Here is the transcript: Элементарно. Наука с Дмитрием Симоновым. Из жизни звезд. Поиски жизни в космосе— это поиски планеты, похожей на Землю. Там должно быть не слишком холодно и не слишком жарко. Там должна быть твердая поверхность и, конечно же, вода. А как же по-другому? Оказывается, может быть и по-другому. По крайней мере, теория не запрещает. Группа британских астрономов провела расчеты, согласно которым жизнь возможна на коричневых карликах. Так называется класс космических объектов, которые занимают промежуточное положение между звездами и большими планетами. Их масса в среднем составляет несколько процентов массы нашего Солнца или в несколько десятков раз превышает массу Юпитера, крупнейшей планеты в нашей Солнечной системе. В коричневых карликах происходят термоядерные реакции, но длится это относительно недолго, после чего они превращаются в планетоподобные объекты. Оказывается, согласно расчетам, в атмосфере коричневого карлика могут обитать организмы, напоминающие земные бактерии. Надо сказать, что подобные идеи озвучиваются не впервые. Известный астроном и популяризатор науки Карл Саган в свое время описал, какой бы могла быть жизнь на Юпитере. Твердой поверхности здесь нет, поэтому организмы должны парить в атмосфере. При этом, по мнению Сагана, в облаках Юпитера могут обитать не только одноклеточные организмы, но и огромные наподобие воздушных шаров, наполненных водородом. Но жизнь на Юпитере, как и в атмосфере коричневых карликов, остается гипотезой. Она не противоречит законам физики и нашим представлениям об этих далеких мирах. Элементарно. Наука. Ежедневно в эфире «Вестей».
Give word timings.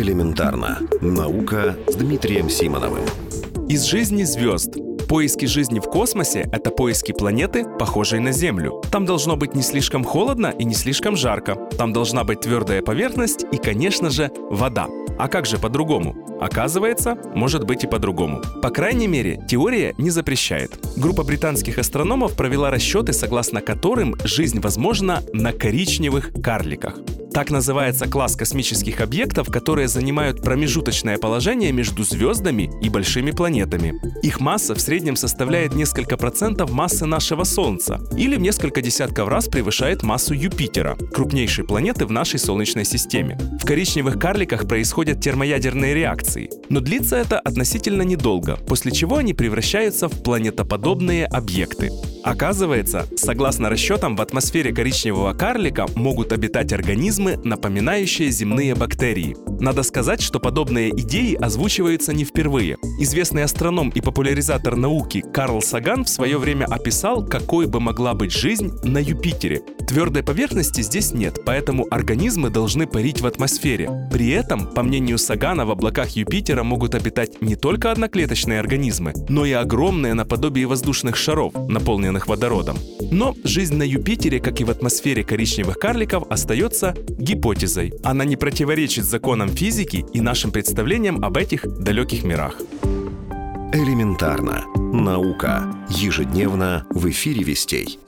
Элементарно. 0.00 0.78
Наука 1.02 1.76
с 1.86 1.94
Дмитрием 1.94 2.48
Симоновым. 2.48 3.04
Из 3.68 3.84
жизни 3.84 4.22
звезд. 4.22 4.76
Поиски 5.06 5.44
жизни 5.44 5.78
в 5.78 5.82
космосе— 5.82 6.48
это 6.52 6.70
поиски 6.70 7.12
планеты, 7.12 7.66
похожей 7.78 8.18
на 8.18 8.32
Землю. 8.32 8.80
Там 8.90 9.04
должно 9.04 9.36
быть 9.36 9.54
не 9.54 9.60
слишком 9.60 10.02
холодно 10.02 10.54
и 10.58 10.64
не 10.64 10.72
слишком 10.72 11.16
жарко. 11.16 11.56
Там 11.76 11.92
должна 11.92 12.24
быть 12.24 12.40
твердая 12.40 12.80
поверхность 12.80 13.44
и, 13.52 13.58
конечно 13.58 14.08
же, 14.08 14.30
вода. 14.48 14.88
А 15.18 15.28
как 15.28 15.44
же 15.44 15.58
по-другому? 15.58 16.16
Оказывается, 16.40 17.18
может 17.34 17.64
быть 17.64 17.84
и 17.84 17.86
по-другому. 17.86 18.40
По 18.62 18.70
крайней 18.70 19.06
мере, 19.06 19.44
теория 19.46 19.94
не 19.98 20.08
запрещает. 20.08 20.78
Группа 20.96 21.24
британских 21.24 21.76
астрономов 21.76 22.36
провела 22.36 22.70
расчеты, 22.70 23.12
согласно 23.12 23.60
которым 23.60 24.16
жизнь 24.24 24.60
возможна 24.60 25.22
на 25.34 25.52
коричневых 25.52 26.30
карликах. 26.42 26.94
Так 27.32 27.50
называется 27.50 28.08
класс 28.08 28.34
космических 28.34 29.00
объектов, 29.00 29.48
которые 29.48 29.86
занимают 29.86 30.42
промежуточное 30.42 31.16
положение 31.16 31.70
между 31.70 32.02
звездами 32.02 32.70
и 32.82 32.88
большими 32.88 33.30
планетами. 33.30 33.94
Их 34.22 34.40
масса 34.40 34.74
в 34.74 34.80
среднем 34.80 35.14
составляет 35.14 35.74
несколько 35.74 36.16
процентов 36.16 36.72
массы 36.72 37.06
нашего 37.06 37.44
Солнца 37.44 38.00
или 38.16 38.36
в 38.36 38.40
несколько 38.40 38.82
десятков 38.82 39.28
раз 39.28 39.46
превышает 39.46 40.02
массу 40.02 40.34
Юпитера, 40.34 40.96
крупнейшей 41.12 41.64
планеты 41.64 42.04
в 42.04 42.10
нашей 42.10 42.40
Солнечной 42.40 42.84
системе. 42.84 43.38
В 43.62 43.64
коричневых 43.64 44.18
карликах 44.18 44.66
происходят 44.66 45.20
термоядерные 45.20 45.94
реакции, 45.94 46.50
но 46.68 46.80
длится 46.80 47.16
это 47.16 47.38
относительно 47.38 48.02
недолго, 48.02 48.56
после 48.56 48.90
чего 48.90 49.16
они 49.16 49.34
превращаются 49.34 50.08
в 50.08 50.22
планетоподобные 50.22 51.26
объекты. 51.26 51.90
Оказывается, 52.22 53.06
согласно 53.16 53.70
расчетам, 53.70 54.16
в 54.16 54.20
атмосфере 54.20 54.72
коричневого 54.72 55.32
карлика 55.32 55.86
могут 55.94 56.32
обитать 56.32 56.72
организмы, 56.72 57.38
напоминающие 57.44 58.30
земные 58.30 58.74
бактерии. 58.74 59.36
Надо 59.60 59.82
сказать, 59.82 60.20
что 60.20 60.38
подобные 60.38 60.90
идеи 60.90 61.34
озвучиваются 61.34 62.12
не 62.12 62.24
впервые. 62.24 62.76
Известный 62.98 63.44
астроном 63.44 63.90
и 63.90 64.00
популяризатор 64.00 64.76
науки 64.76 65.24
Карл 65.32 65.62
Саган 65.62 66.04
в 66.04 66.08
свое 66.08 66.38
время 66.38 66.66
описал, 66.66 67.24
какой 67.26 67.66
бы 67.66 67.80
могла 67.80 68.14
быть 68.14 68.32
жизнь 68.32 68.70
на 68.84 68.98
Юпитере. 68.98 69.62
Твердой 69.90 70.22
поверхности 70.22 70.82
здесь 70.82 71.12
нет, 71.12 71.40
поэтому 71.44 71.84
организмы 71.90 72.48
должны 72.48 72.86
парить 72.86 73.22
в 73.22 73.26
атмосфере. 73.26 74.08
При 74.12 74.28
этом, 74.28 74.68
по 74.68 74.84
мнению 74.84 75.18
Сагана, 75.18 75.66
в 75.66 75.72
облаках 75.72 76.10
Юпитера 76.10 76.62
могут 76.62 76.94
обитать 76.94 77.42
не 77.42 77.56
только 77.56 77.90
одноклеточные 77.90 78.60
организмы, 78.60 79.14
но 79.28 79.44
и 79.44 79.50
огромные 79.50 80.14
наподобие 80.14 80.68
воздушных 80.68 81.16
шаров, 81.16 81.54
наполненных 81.68 82.28
водородом. 82.28 82.76
Но 83.10 83.34
жизнь 83.42 83.74
на 83.74 83.82
Юпитере, 83.82 84.38
как 84.38 84.60
и 84.60 84.64
в 84.64 84.70
атмосфере 84.70 85.24
коричневых 85.24 85.76
карликов, 85.76 86.22
остается 86.30 86.94
гипотезой. 87.08 87.92
Она 88.04 88.24
не 88.24 88.36
противоречит 88.36 89.04
законам 89.04 89.48
физики 89.48 90.04
и 90.12 90.20
нашим 90.20 90.52
представлениям 90.52 91.24
об 91.24 91.36
этих 91.36 91.66
далеких 91.66 92.22
мирах. 92.22 92.60
Элементарно. 93.72 94.66
Наука. 94.76 95.74
Ежедневно 95.88 96.86
в 96.90 97.10
эфире 97.10 97.42
«Вестей». 97.42 97.98